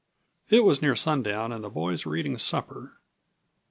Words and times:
It 0.49 0.63
was 0.63 0.81
near 0.81 0.95
sundown 0.95 1.51
and 1.51 1.63
the 1.63 1.69
boys 1.69 2.07
were 2.07 2.15
eating 2.15 2.39
supper. 2.39 2.97